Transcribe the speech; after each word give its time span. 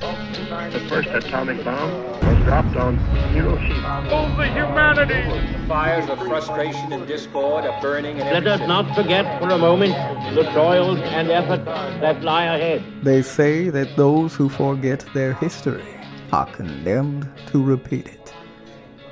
The 0.00 0.84
first 0.88 1.08
atomic 1.08 1.64
bomb 1.64 1.90
was 2.20 2.44
dropped 2.44 2.76
on 2.76 2.96
Hiroshima. 3.32 4.06
Oh, 4.10 4.36
the 4.36 4.46
humanity! 4.46 5.22
The 5.52 5.66
fires 5.66 6.08
of 6.08 6.18
frustration 6.18 6.92
and 6.92 7.06
discord 7.06 7.64
are 7.64 7.80
burning 7.80 8.18
in 8.18 8.26
Let 8.26 8.46
us 8.46 8.60
not 8.60 8.94
forget 8.94 9.40
for 9.40 9.50
a 9.50 9.58
moment 9.58 9.94
the 10.34 10.42
toils 10.52 10.98
and 11.00 11.30
efforts 11.30 11.64
that 11.64 12.22
lie 12.22 12.44
ahead. 12.44 12.82
They 13.02 13.22
say 13.22 13.70
that 13.70 13.96
those 13.96 14.34
who 14.34 14.48
forget 14.48 15.04
their 15.14 15.34
history 15.34 15.84
are 16.32 16.46
condemned 16.52 17.28
to 17.48 17.62
repeat 17.62 18.06
it. 18.06 18.34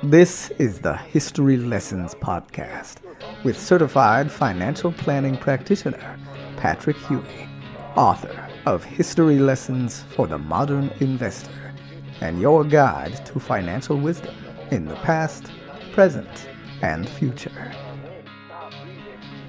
This 0.03 0.49
is 0.59 0.79
the 0.79 0.97
History 0.97 1.57
Lessons 1.57 2.13
Podcast 2.15 2.95
with 3.43 3.59
certified 3.59 4.31
financial 4.31 4.91
planning 4.91 5.37
practitioner 5.37 6.19
Patrick 6.57 6.97
Huey, 6.97 7.47
author 7.95 8.49
of 8.65 8.83
History 8.83 9.39
Lessons 9.39 10.03
for 10.15 10.25
the 10.25 10.37
Modern 10.37 10.89
Investor, 10.99 11.73
and 12.21 12.39
your 12.39 12.63
guide 12.63 13.25
to 13.25 13.39
financial 13.39 13.97
wisdom 13.97 14.35
in 14.71 14.85
the 14.85 14.95
past, 14.95 15.51
present, 15.91 16.47
and 16.81 17.07
future. 17.07 17.73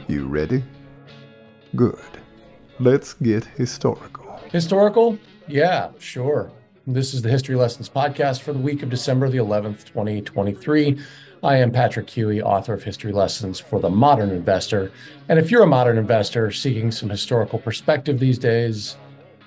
You 0.08 0.26
ready? 0.26 0.64
Good. 1.76 1.98
Let's 2.80 3.14
get 3.14 3.44
historical. 3.44 4.40
Historical? 4.50 5.16
Yeah, 5.46 5.90
sure. 5.98 6.50
This 6.86 7.14
is 7.14 7.22
the 7.22 7.30
History 7.30 7.54
Lessons 7.54 7.88
podcast 7.88 8.42
for 8.42 8.52
the 8.52 8.58
week 8.58 8.82
of 8.82 8.90
December 8.90 9.28
the 9.28 9.38
11th, 9.38 9.84
2023. 9.84 10.98
I 11.42 11.56
am 11.56 11.70
Patrick 11.70 12.10
Huey, 12.10 12.42
author 12.42 12.74
of 12.74 12.82
History 12.82 13.12
Lessons 13.12 13.60
for 13.60 13.78
the 13.78 13.90
Modern 13.90 14.30
Investor. 14.30 14.90
And 15.28 15.38
if 15.38 15.50
you're 15.50 15.62
a 15.62 15.66
modern 15.66 15.98
investor 15.98 16.50
seeking 16.50 16.90
some 16.90 17.10
historical 17.10 17.58
perspective 17.58 18.18
these 18.18 18.38
days, 18.38 18.96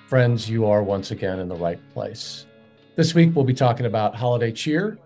friends, 0.07 0.49
you 0.49 0.65
are 0.65 0.81
once 0.81 1.11
again 1.11 1.39
in 1.39 1.49
the 1.49 1.55
right 1.55 1.79
place. 1.93 2.45
This 2.95 3.13
week, 3.13 3.35
we'll 3.35 3.43
be 3.43 3.53
talking 3.53 3.85
about 3.85 4.15
holiday 4.15 4.53
cheer, 4.53 4.97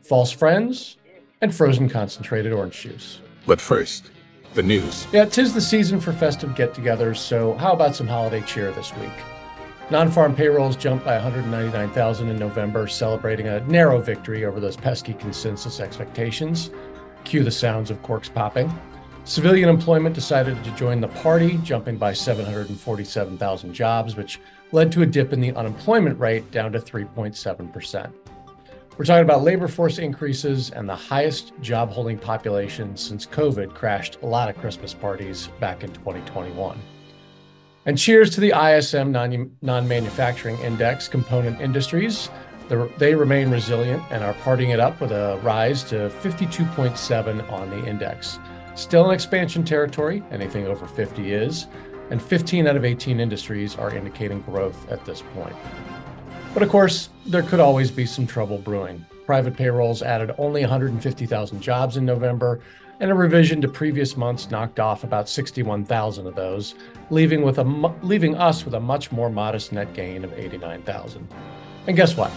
false 0.00 0.30
friends, 0.30 0.96
and 1.40 1.52
frozen 1.52 1.88
concentrated 1.88 2.52
orange 2.52 2.80
juice. 2.80 3.20
But 3.46 3.60
first, 3.60 4.12
the 4.54 4.62
news. 4.62 5.08
Yeah, 5.12 5.24
tis 5.24 5.52
the 5.52 5.60
season 5.60 6.00
for 6.00 6.12
festive 6.12 6.54
get 6.54 6.72
togethers, 6.72 7.16
so 7.16 7.54
how 7.54 7.72
about 7.72 7.96
some 7.96 8.06
holiday 8.06 8.42
cheer 8.42 8.70
this 8.70 8.94
week? 8.96 9.10
Non 9.90 10.08
farm 10.08 10.36
payrolls 10.36 10.76
jumped 10.76 11.04
by 11.04 11.14
199,000 11.14 12.28
in 12.28 12.38
November, 12.38 12.86
celebrating 12.86 13.48
a 13.48 13.60
narrow 13.66 14.00
victory 14.00 14.44
over 14.44 14.60
those 14.60 14.76
pesky 14.76 15.14
consensus 15.14 15.80
expectations. 15.80 16.70
Cue 17.24 17.42
the 17.42 17.50
sounds 17.50 17.90
of 17.90 18.00
corks 18.02 18.28
popping. 18.28 18.72
Civilian 19.26 19.70
employment 19.70 20.14
decided 20.14 20.62
to 20.62 20.70
join 20.72 21.00
the 21.00 21.08
party, 21.08 21.58
jumping 21.62 21.96
by 21.96 22.12
747,000 22.12 23.72
jobs, 23.72 24.16
which 24.16 24.38
led 24.70 24.92
to 24.92 25.00
a 25.00 25.06
dip 25.06 25.32
in 25.32 25.40
the 25.40 25.52
unemployment 25.52 26.18
rate 26.20 26.50
down 26.50 26.72
to 26.72 26.78
3.7%. 26.78 28.12
We're 28.98 29.04
talking 29.06 29.24
about 29.24 29.42
labor 29.42 29.66
force 29.66 29.98
increases 29.98 30.70
and 30.70 30.86
the 30.86 30.94
highest 30.94 31.54
job 31.62 31.90
holding 31.90 32.18
population 32.18 32.98
since 32.98 33.24
COVID 33.26 33.72
crashed 33.72 34.18
a 34.22 34.26
lot 34.26 34.50
of 34.50 34.58
Christmas 34.58 34.92
parties 34.92 35.48
back 35.58 35.82
in 35.82 35.92
2021. 35.94 36.78
And 37.86 37.96
cheers 37.96 38.28
to 38.30 38.40
the 38.40 38.52
ISM 38.52 39.10
non 39.10 39.88
manufacturing 39.88 40.58
index 40.58 41.08
component 41.08 41.62
industries. 41.62 42.28
They 42.98 43.14
remain 43.14 43.50
resilient 43.50 44.02
and 44.10 44.22
are 44.22 44.34
parting 44.34 44.70
it 44.70 44.80
up 44.80 45.00
with 45.00 45.12
a 45.12 45.40
rise 45.42 45.82
to 45.84 46.10
52.7 46.22 47.52
on 47.52 47.70
the 47.70 47.86
index. 47.86 48.38
Still 48.74 49.08
in 49.08 49.14
expansion 49.14 49.64
territory, 49.64 50.22
anything 50.32 50.66
over 50.66 50.86
50 50.86 51.32
is, 51.32 51.68
and 52.10 52.20
15 52.20 52.66
out 52.66 52.76
of 52.76 52.84
18 52.84 53.20
industries 53.20 53.76
are 53.76 53.94
indicating 53.94 54.40
growth 54.42 54.90
at 54.90 55.04
this 55.04 55.22
point. 55.34 55.54
But 56.52 56.62
of 56.62 56.68
course, 56.68 57.08
there 57.26 57.42
could 57.42 57.60
always 57.60 57.90
be 57.90 58.04
some 58.04 58.26
trouble 58.26 58.58
brewing. 58.58 59.04
Private 59.26 59.56
payrolls 59.56 60.02
added 60.02 60.34
only 60.38 60.60
150,000 60.62 61.60
jobs 61.60 61.96
in 61.96 62.04
November, 62.04 62.60
and 63.00 63.10
a 63.10 63.14
revision 63.14 63.60
to 63.60 63.68
previous 63.68 64.16
months 64.16 64.50
knocked 64.50 64.80
off 64.80 65.04
about 65.04 65.28
61,000 65.28 66.26
of 66.26 66.34
those, 66.34 66.74
leaving 67.10 67.42
with 67.42 67.58
a 67.58 67.64
leaving 68.02 68.36
us 68.36 68.64
with 68.64 68.74
a 68.74 68.80
much 68.80 69.10
more 69.10 69.30
modest 69.30 69.72
net 69.72 69.92
gain 69.94 70.24
of 70.24 70.32
89,000. 70.32 71.26
And 71.86 71.96
guess 71.96 72.16
what? 72.16 72.30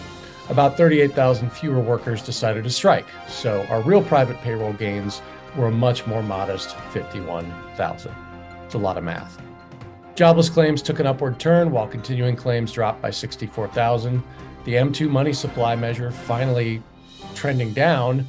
About 0.50 0.78
38,000 0.78 1.52
fewer 1.52 1.80
workers 1.80 2.24
decided 2.24 2.64
to 2.64 2.70
strike, 2.70 3.06
so 3.28 3.66
our 3.70 3.82
real 3.82 4.02
private 4.02 4.38
payroll 4.38 4.74
gains 4.74 5.22
were 5.58 5.68
a 5.68 5.72
much 5.72 6.06
more 6.06 6.24
modest 6.24 6.76
51,000. 6.92 8.14
It's 8.66 8.76
a 8.76 8.78
lot 8.78 8.98
of 8.98 9.04
math. 9.04 9.42
Jobless 10.16 10.50
claims 10.50 10.82
took 10.82 11.00
an 11.00 11.08
upward 11.08 11.40
turn 11.40 11.72
while 11.72 11.88
continuing 11.88 12.36
claims 12.36 12.72
dropped 12.72 13.02
by 13.02 13.12
64,000. 13.12 14.24
The 14.66 14.74
M2 14.74 15.10
money 15.10 15.34
supply 15.34 15.76
measure 15.76 16.12
finally 16.12 16.82
trending 17.36 17.74
down 17.74 18.28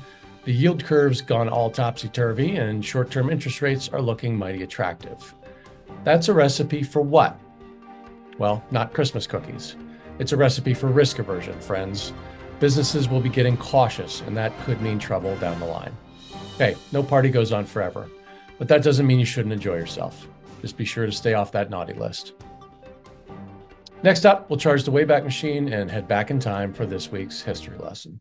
the 0.49 0.55
yield 0.55 0.83
curve's 0.83 1.21
gone 1.21 1.51
all 1.51 1.71
topsy 1.71 2.09
turvy, 2.09 2.57
and 2.57 2.83
short 2.83 3.11
term 3.11 3.29
interest 3.29 3.61
rates 3.61 3.91
are 3.91 4.01
looking 4.01 4.35
mighty 4.35 4.63
attractive. 4.63 5.35
That's 6.05 6.29
a 6.29 6.33
recipe 6.33 6.83
for 6.83 7.03
what? 7.03 7.39
Well, 8.39 8.65
not 8.71 8.95
Christmas 8.95 9.27
cookies. 9.27 9.77
It's 10.19 10.33
a 10.33 10.39
recipe 10.39 10.73
for 10.73 10.87
risk 10.87 11.19
aversion, 11.19 11.61
friends. 11.61 12.15
Businesses 12.61 13.11
will 13.11 13.21
be 13.21 13.29
getting 13.29 13.59
cautious, 13.59 14.23
and 14.23 14.35
that 14.39 14.59
could 14.61 14.81
mean 14.81 14.99
trouble 14.99 15.37
down 15.37 15.61
the 15.61 15.67
line. 15.67 15.95
Hey, 16.59 16.77
no 16.91 17.05
party 17.05 17.31
goes 17.31 17.53
on 17.53 17.67
forever, 17.67 18.11
but 18.59 18.67
that 18.67 18.83
doesn't 18.83 19.07
mean 19.07 19.21
you 19.21 19.25
shouldn't 19.25 19.53
enjoy 19.53 19.77
yourself. 19.77 20.27
Just 20.61 20.77
be 20.77 20.85
sure 20.85 21.07
to 21.07 21.13
stay 21.13 21.35
off 21.35 21.53
that 21.53 21.71
naughty 21.71 21.95
list. 21.95 22.33
Next 24.03 24.27
up, 24.27 24.51
we'll 24.51 24.59
charge 24.59 24.83
the 24.83 24.91
Wayback 24.91 25.23
Machine 25.23 25.73
and 25.73 25.89
head 25.89 26.09
back 26.09 26.33
in 26.33 26.41
time 26.41 26.73
for 26.73 26.85
this 26.85 27.13
week's 27.13 27.43
history 27.43 27.79
lesson. 27.79 28.21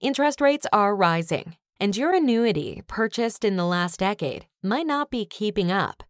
Interest 0.00 0.40
rates 0.40 0.66
are 0.72 0.96
rising, 0.96 1.54
and 1.78 1.96
your 1.96 2.12
annuity 2.12 2.82
purchased 2.88 3.44
in 3.44 3.56
the 3.56 3.64
last 3.64 4.00
decade 4.00 4.46
might 4.60 4.86
not 4.86 5.08
be 5.08 5.24
keeping 5.24 5.70
up, 5.70 6.02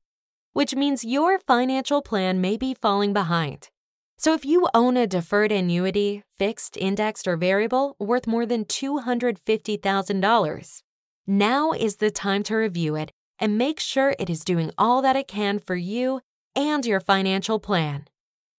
which 0.55 0.75
means 0.75 1.05
your 1.05 1.39
financial 1.39 2.01
plan 2.01 2.41
may 2.41 2.57
be 2.57 2.73
falling 2.73 3.13
behind. 3.13 3.69
So 4.17 4.33
if 4.33 4.47
you 4.47 4.67
own 4.73 4.97
a 4.97 5.07
deferred 5.07 5.53
annuity, 5.53 6.23
fixed, 6.39 6.79
indexed, 6.79 7.29
or 7.29 7.37
variable 7.37 7.97
worth 7.99 8.27
more 8.27 8.47
than 8.47 8.65
$250,000, 8.65 10.83
now 11.29 11.73
is 11.73 11.97
the 11.97 12.11
time 12.11 12.43
to 12.45 12.57
review 12.57 12.97
it 12.97 13.13
and 13.39 13.59
make 13.59 13.79
sure 13.79 14.17
it 14.19 14.31
is 14.31 14.43
doing 14.43 14.73
all 14.79 15.03
that 15.03 15.15
it 15.15 15.29
can 15.29 15.59
for 15.59 15.77
you 15.77 16.21
and 16.57 16.87
your 16.87 17.01
financial 17.01 17.61
plan. 17.61 18.09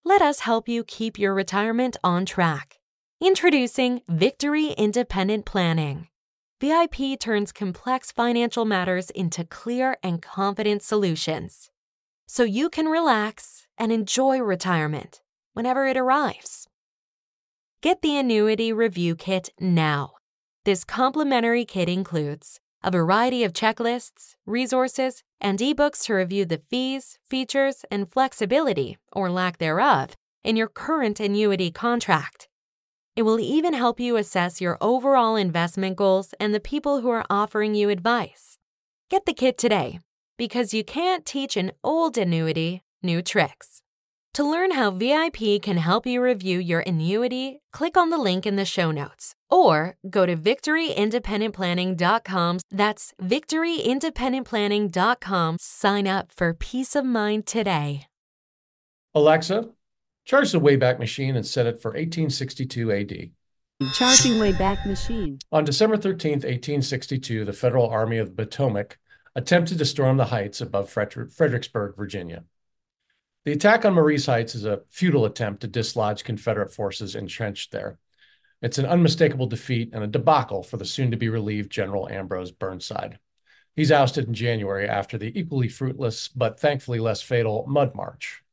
Let 0.06 0.22
us 0.22 0.41
help 0.41 0.69
you 0.69 0.84
keep 0.84 1.18
your 1.18 1.34
retirement 1.34 1.97
on 2.03 2.25
track. 2.25 2.78
Introducing 3.19 4.02
Victory 4.08 4.68
Independent 4.78 5.46
Planning. 5.46 6.08
VIP 6.62 7.19
turns 7.19 7.52
complex 7.52 8.12
financial 8.12 8.66
matters 8.66 9.09
into 9.09 9.44
clear 9.44 9.97
and 10.03 10.22
confident 10.22 10.84
solutions 10.84 11.69
so 12.28 12.44
you 12.44 12.69
can 12.69 12.85
relax 12.85 13.66
and 13.75 13.91
enjoy 13.91 14.38
retirement 14.40 15.22
whenever 15.53 15.88
it 15.88 15.97
arrives. 15.97 16.68
Get 17.81 18.03
the 18.03 18.18
Annuity 18.18 18.72
Review 18.72 19.16
Kit 19.16 19.50
now. 19.59 20.19
This 20.69 20.84
complimentary 20.84 21.66
kit 21.66 21.90
includes 21.90 22.59
a 22.84 22.91
variety 22.91 23.44
of 23.44 23.53
checklists, 23.53 24.35
resources, 24.46 25.24
and 25.41 25.57
ebooks 25.57 26.03
to 26.03 26.13
review 26.13 26.46
the 26.46 26.62
fees, 26.69 27.18
features, 27.28 27.85
and 27.90 28.07
flexibility, 28.07 29.00
or 29.12 29.31
lack 29.31 29.58
thereof, 29.58 30.16
in 30.44 30.56
your 30.56 30.68
current 30.68 31.19
annuity 31.19 31.72
contract. 31.72 32.50
It 33.16 33.24
will 33.24 33.40
even 33.40 33.74
help 33.74 34.00
you 34.00 34.16
assess 34.16 34.62
your 34.62 34.78
overall 34.79 35.35
investment 35.35 35.96
goals 35.96 36.35
and 36.40 36.53
the 36.53 36.59
people 36.59 37.02
who 37.02 37.09
are 37.09 37.25
offering 37.31 37.74
you 37.74 37.90
advice. 37.90 38.59
Get 39.09 39.25
the 39.25 39.34
kit 39.34 39.58
today 39.58 40.02
because 40.38 40.72
you 40.72 40.84
can't 40.84 41.25
teach 41.25 41.58
an 41.58 41.72
old 41.84 42.16
annuity 42.16 42.84
new 43.02 43.24
tricks. 43.24 43.81
To 44.34 44.44
learn 44.44 44.72
how 44.72 44.91
VIP 44.91 45.62
can 45.62 45.78
help 45.78 46.06
you 46.06 46.22
review 46.22 46.59
your 46.59 46.81
annuity, 46.81 47.61
click 47.73 47.97
on 47.97 48.09
the 48.09 48.17
link 48.17 48.46
in 48.46 48.55
the 48.55 48.66
show 48.66 48.91
notes 48.91 49.35
or 49.49 49.96
go 50.09 50.26
to 50.26 50.35
victoryindependentplanning.com. 50.35 52.59
That's 52.72 53.14
victoryindependentplanning.com. 53.22 55.58
Sign 55.59 56.08
up 56.08 56.31
for 56.31 56.53
peace 56.53 56.96
of 56.96 57.05
mind 57.05 57.46
today. 57.46 58.05
Alexa, 59.16 59.70
Charge 60.29 60.52
the 60.52 60.59
Wayback 60.59 60.99
Machine 60.99 61.35
and 61.35 61.43
set 61.43 61.66
it 61.66 61.81
for 61.81 61.90
1862 61.90 62.91
AD. 62.91 63.31
Charging 63.96 64.34
Wayback 64.34 64.85
Machine. 64.85 65.40
On 65.52 65.66
December 65.66 65.97
13, 65.97 66.34
1862, 66.34 67.46
the 67.46 67.52
Federal 67.52 67.90
Army 67.90 68.20
of 68.20 68.28
the 68.28 68.43
Potomac 68.43 68.99
attempted 69.35 69.79
to 69.79 69.85
storm 69.85 70.17
the 70.17 70.26
heights 70.26 70.61
above 70.61 70.87
Fredericksburg, 70.87 71.97
Virginia. 71.97 72.43
The 73.49 73.55
attack 73.55 73.84
on 73.84 73.96
Marye's 73.96 74.28
Heights 74.28 74.53
is 74.53 74.63
a 74.63 74.81
futile 74.90 75.25
attempt 75.25 75.61
to 75.61 75.67
dislodge 75.67 76.23
Confederate 76.23 76.72
forces 76.72 77.16
entrenched 77.16 77.72
there. 77.72 77.97
It's 78.61 78.78
an 78.78 78.85
unmistakable 78.85 79.47
defeat 79.47 79.90
and 79.91 80.03
a 80.03 80.07
debacle 80.07 80.61
for 80.61 80.78
the 80.78 80.85
soon 80.85 81.09
to 81.09 81.17
be 81.17 81.29
relieved 81.29 81.72
General 81.72 82.07
Ambrose 82.07 82.51
Burnside. 82.51 83.17
He's 83.75 83.91
ousted 83.91 84.28
in 84.28 84.35
January 84.35 84.87
after 84.87 85.17
the 85.17 85.35
equally 85.35 85.67
fruitless 85.67 86.28
but 86.28 86.59
thankfully 86.59 86.99
less 86.99 87.23
fatal 87.23 87.66
Mud 87.67 87.96
March. 87.96 88.43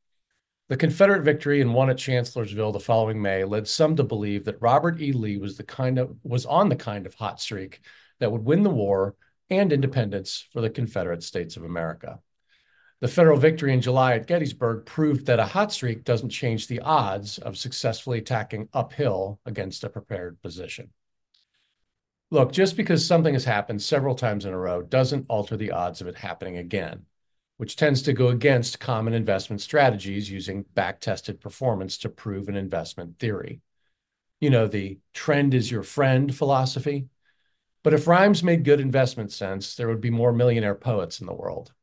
The 0.67 0.77
Confederate 0.77 1.21
victory 1.21 1.61
and 1.61 1.75
one 1.75 1.91
at 1.91 1.99
Chancellorsville 1.99 2.71
the 2.71 2.79
following 2.79 3.21
May 3.21 3.43
led 3.43 3.67
some 3.67 3.95
to 3.97 4.03
believe 4.03 4.45
that 4.45 4.59
Robert 4.63 4.99
E. 4.99 5.11
Lee 5.11 5.37
was 5.37 5.57
the 5.57 5.63
kind 5.63 5.99
of 5.99 6.17
was 6.23 6.47
on 6.47 6.69
the 6.69 6.75
kind 6.75 7.05
of 7.05 7.13
hot 7.13 7.39
streak 7.39 7.81
that 8.19 8.31
would 8.31 8.43
win 8.43 8.63
the 8.63 8.71
war 8.71 9.13
and 9.51 9.71
independence 9.71 10.47
for 10.51 10.61
the 10.61 10.71
Confederate 10.71 11.21
States 11.21 11.55
of 11.55 11.63
America. 11.63 12.19
The 12.99 13.07
federal 13.07 13.37
victory 13.37 13.73
in 13.73 13.81
July 13.81 14.15
at 14.15 14.25
Gettysburg 14.25 14.85
proved 14.85 15.27
that 15.27 15.39
a 15.39 15.45
hot 15.45 15.71
streak 15.71 16.03
doesn't 16.03 16.29
change 16.29 16.67
the 16.67 16.79
odds 16.79 17.37
of 17.37 17.57
successfully 17.57 18.17
attacking 18.17 18.69
uphill 18.73 19.39
against 19.45 19.83
a 19.83 19.89
prepared 19.89 20.41
position. 20.41 20.89
Look, 22.31 22.51
just 22.51 22.75
because 22.75 23.05
something 23.05 23.35
has 23.35 23.45
happened 23.45 23.83
several 23.83 24.15
times 24.15 24.45
in 24.45 24.53
a 24.53 24.57
row 24.57 24.81
doesn't 24.81 25.29
alter 25.29 25.55
the 25.55 25.71
odds 25.71 26.01
of 26.01 26.07
it 26.07 26.15
happening 26.15 26.57
again, 26.57 27.05
which 27.57 27.75
tends 27.75 28.01
to 28.01 28.13
go 28.13 28.29
against 28.29 28.79
common 28.79 29.13
investment 29.13 29.61
strategies 29.61 30.29
using 30.31 30.65
back 30.73 30.99
tested 30.99 31.39
performance 31.39 31.99
to 31.99 32.09
prove 32.09 32.49
an 32.49 32.55
investment 32.55 33.19
theory. 33.19 33.61
You 34.41 34.49
know, 34.49 34.67
the 34.67 34.99
trend 35.13 35.53
is 35.53 35.71
your 35.71 35.83
friend 35.83 36.35
philosophy. 36.35 37.07
But 37.83 37.93
if 37.93 38.07
rhymes 38.07 38.43
made 38.43 38.65
good 38.65 38.81
investment 38.81 39.31
sense, 39.31 39.75
there 39.75 39.87
would 39.87 40.01
be 40.01 40.09
more 40.09 40.33
millionaire 40.33 40.75
poets 40.75 41.21
in 41.21 41.27
the 41.27 41.33
world. 41.33 41.73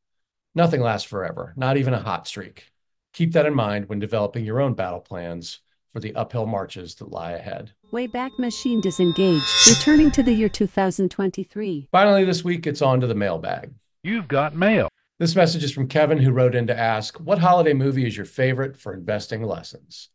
Nothing 0.57 0.79
lasts 0.79 1.07
forever, 1.07 1.53
not 1.57 1.75
even 1.75 1.93
a 1.93 1.99
hot 1.99 2.27
streak. 2.27 2.71
Keep 3.11 3.33
that 3.33 3.45
in 3.45 3.53
mind 3.53 3.89
when 3.89 3.99
developing 3.99 4.45
your 4.45 4.61
own 4.61 4.73
battle 4.73 5.01
plans 5.01 5.59
for 5.89 5.99
the 5.99 6.15
uphill 6.15 6.45
marches 6.45 6.95
that 6.95 7.11
lie 7.11 7.33
ahead. 7.33 7.71
Wayback 7.91 8.39
Machine 8.39 8.79
disengaged, 8.79 9.45
returning 9.67 10.11
to 10.11 10.23
the 10.23 10.31
year 10.31 10.47
2023. 10.47 11.89
Finally, 11.91 12.23
this 12.23 12.45
week, 12.45 12.65
it's 12.65 12.81
on 12.81 13.01
to 13.01 13.07
the 13.07 13.13
mailbag. 13.13 13.73
You've 14.01 14.29
got 14.29 14.55
mail. 14.55 14.87
This 15.19 15.35
message 15.35 15.63
is 15.63 15.73
from 15.73 15.89
Kevin, 15.89 16.19
who 16.19 16.31
wrote 16.31 16.55
in 16.55 16.67
to 16.67 16.77
ask, 16.77 17.19
What 17.19 17.39
holiday 17.39 17.73
movie 17.73 18.07
is 18.07 18.15
your 18.15 18.25
favorite 18.25 18.77
for 18.77 18.93
investing 18.93 19.43
lessons? 19.43 20.07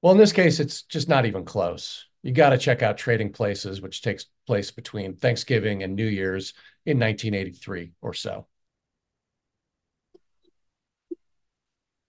Well, 0.00 0.12
in 0.12 0.18
this 0.18 0.32
case, 0.32 0.60
it's 0.60 0.80
just 0.80 1.10
not 1.10 1.26
even 1.26 1.44
close. 1.44 2.06
You 2.22 2.32
got 2.32 2.50
to 2.50 2.58
check 2.58 2.82
out 2.82 2.96
Trading 2.96 3.32
Places, 3.32 3.82
which 3.82 4.00
takes 4.00 4.26
place 4.46 4.70
between 4.70 5.16
Thanksgiving 5.16 5.82
and 5.82 5.94
New 5.94 6.06
Year's 6.06 6.54
in 6.86 6.98
1983 6.98 7.92
or 8.00 8.14
so. 8.14 8.46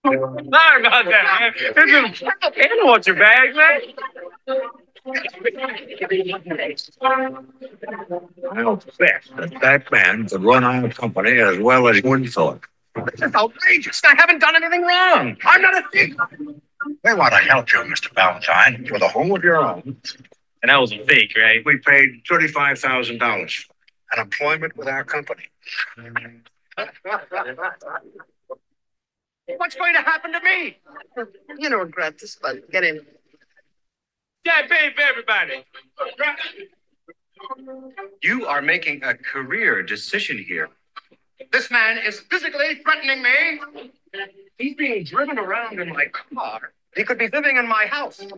Sorry 0.04 0.86
about 0.86 1.04
that, 1.04 1.40
man. 1.40 1.52
This 1.74 2.20
is 2.20 2.22
animal 2.56 2.98
your 3.06 3.16
bag, 3.16 3.54
man. 3.54 3.80
I 8.50 8.62
don't 8.62 8.98
that 8.98 9.58
that 9.60 9.92
man 9.92 10.28
could 10.28 10.42
run 10.42 10.64
our 10.64 10.88
company 10.90 11.38
as 11.38 11.58
well 11.58 11.88
as 11.88 12.02
Winthorpe. 12.02 12.64
This 12.94 13.22
is 13.22 13.34
outrageous. 13.34 14.02
I 14.04 14.14
haven't 14.16 14.40
done 14.40 14.56
anything 14.56 14.82
wrong. 14.82 15.36
I'm 15.44 15.62
not 15.62 15.74
a 15.76 15.88
thief. 15.92 16.16
We 17.04 17.14
want 17.14 17.32
to 17.32 17.38
help 17.40 17.72
you, 17.72 17.80
Mr. 17.80 18.12
Valentine, 18.14 18.88
with 18.90 19.02
a 19.02 19.08
home 19.08 19.32
of 19.32 19.44
your 19.44 19.56
own. 19.56 19.96
And 20.62 20.70
that 20.70 20.76
was 20.76 20.92
a 20.92 21.04
fake, 21.04 21.34
right? 21.36 21.62
We 21.64 21.78
paid 21.78 22.22
thirty-five 22.28 22.78
thousand 22.78 23.18
dollars 23.18 23.66
and 24.12 24.20
employment 24.20 24.76
with 24.76 24.88
our 24.88 25.04
company. 25.04 25.44
What's 29.60 29.74
going 29.74 29.92
to 29.92 30.00
happen 30.00 30.32
to 30.32 30.40
me? 30.40 30.78
You 31.58 31.68
don't 31.68 31.80
regret 31.80 32.18
this, 32.18 32.38
but 32.40 32.70
get 32.70 32.82
in. 32.82 33.04
Yeah, 34.46 34.66
pay 34.66 34.88
for 34.96 35.02
everybody. 35.02 35.66
You 38.22 38.46
are 38.46 38.62
making 38.62 39.02
a 39.04 39.12
career 39.12 39.82
decision 39.82 40.38
here. 40.38 40.70
This 41.52 41.70
man 41.70 41.98
is 41.98 42.20
physically 42.20 42.76
threatening 42.82 43.22
me. 43.22 43.60
He's 44.56 44.76
being 44.76 45.04
driven 45.04 45.38
around 45.38 45.78
in 45.78 45.90
my 45.90 46.06
car. 46.06 46.72
He 46.96 47.04
could 47.04 47.18
be 47.18 47.28
living 47.28 47.58
in 47.58 47.68
my 47.68 47.84
house. 47.84 48.18
Hey, 48.18 48.28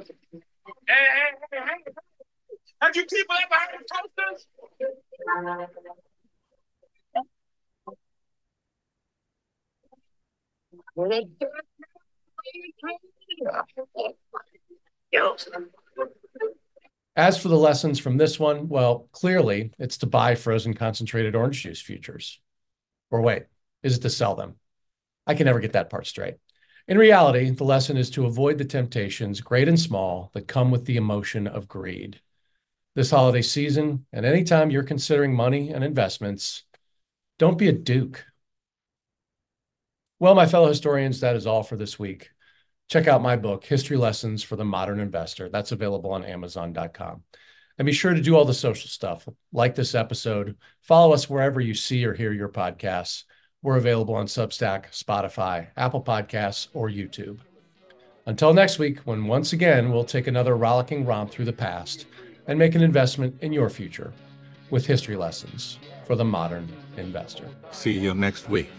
hey, 0.89 1.31
hey, 1.53 1.59
hey. 1.65 1.93
Have 2.81 2.97
you 2.97 3.05
people 3.05 3.37
ever 3.45 3.55
heard 3.55 3.81
of 3.81 3.87
toasters? 4.27 4.47
As 17.15 17.41
for 17.41 17.49
the 17.49 17.56
lessons 17.56 17.99
from 17.99 18.17
this 18.17 18.39
one, 18.41 18.69
well, 18.69 19.09
clearly 19.12 19.73
it's 19.79 19.99
to 19.99 20.06
buy 20.06 20.35
frozen 20.35 20.75
concentrated 20.75 21.37
orange 21.37 21.62
juice 21.62 21.81
futures. 21.81 22.41
Or 23.11 23.21
wait, 23.21 23.44
is 23.83 23.97
it 23.97 24.03
to 24.03 24.11
sell 24.11 24.35
them? 24.35 24.56
I 25.27 25.35
can 25.35 25.47
never 25.47 25.61
get 25.61 25.75
that 25.75 25.91
part 25.91 26.06
straight. 26.06 26.37
In 26.89 26.99
reality, 26.99 27.50
the 27.50 27.65
lesson 27.65 27.97
is 27.97 28.11
to 28.11 28.27
avoid 28.27 28.59
the 28.59 28.65
temptations, 28.65 29.41
great 29.41 29.69
and 29.69 29.79
small, 29.79 30.31
that 30.35 30.49
come 30.49 30.71
with 30.71 30.85
the 30.85 30.97
emotion 30.97 31.47
of 31.47 31.69
greed. 31.69 32.21
This 32.95 33.11
holiday 33.11 33.43
season, 33.43 34.06
and 34.12 34.27
anytime 34.27 34.71
you're 34.71 34.83
considering 34.83 35.35
money 35.35 35.71
and 35.71 35.85
investments, 35.85 36.65
don't 37.38 37.59
be 37.59 37.69
a 37.69 37.73
duke. 37.73 38.25
Well, 40.23 40.37
my 40.37 40.47
fellow 40.47 40.69
historians, 40.69 41.19
that 41.19 41.35
is 41.35 41.49
all 41.49 41.65
for 41.65 41.75
this 41.75 41.99
week. 41.99 42.31
Check 42.89 43.09
out 43.09 43.23
my 43.23 43.35
book, 43.35 43.65
History 43.65 43.97
Lessons 43.97 44.45
for 44.45 44.55
the 44.55 44.65
Modern 44.65 45.01
Investor. 45.01 45.49
That's 45.49 45.73
available 45.73 46.13
on 46.13 46.25
Amazon.com. 46.25 47.25
And 47.77 47.87
be 47.87 47.93
sure 47.93 48.15
to 48.15 48.21
do 48.21 48.37
all 48.37 48.45
the 48.45 48.55
social 48.55 48.89
stuff, 48.89 49.29
like 49.53 49.75
this 49.75 49.97
episode. 49.97 50.57
Follow 50.81 51.13
us 51.13 51.29
wherever 51.29 51.61
you 51.61 51.75
see 51.75 52.05
or 52.05 52.15
hear 52.15 52.33
your 52.33 52.51
podcasts. 52.51 53.25
We're 53.63 53.79
available 53.79 54.15
on 54.15 54.27
Substack, 54.27 54.93
Spotify, 54.93 55.71
Apple 55.77 56.05
Podcasts, 56.05 56.69
or 56.73 56.89
YouTube. 56.89 57.41
Until 58.25 58.55
next 58.55 58.79
week, 58.79 59.01
when 59.01 59.27
once 59.27 59.53
again 59.53 59.91
we'll 59.91 60.05
take 60.05 60.29
another 60.29 60.57
rollicking 60.57 61.05
romp 61.05 61.33
through 61.33 61.47
the 61.47 61.53
past 61.53 62.07
and 62.47 62.57
make 62.57 62.77
an 62.77 62.83
investment 62.83 63.43
in 63.43 63.53
your 63.53 63.71
future 63.71 64.13
with 64.71 64.87
history 64.87 65.17
lessons 65.17 65.81
for 66.07 66.15
the 66.15 66.25
modern 66.25 66.69
investor. 66.97 67.49
See 67.73 67.99
you 67.99 68.15
next 68.15 68.49
week. 68.49 68.71